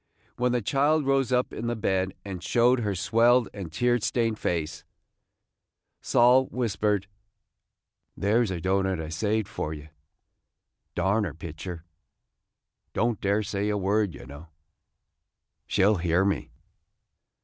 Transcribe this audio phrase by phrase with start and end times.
[0.35, 4.39] When the child rose up in the bed and showed her swelled and tear stained
[4.39, 4.83] face,
[6.01, 7.05] Sol whispered:
[8.17, 9.89] 'There 's a doughnut I saved for ye.
[10.95, 11.83] Darn her pictur'!
[12.93, 14.47] Don't dare say a word, ye know.
[15.67, 16.49] She 'll hear me."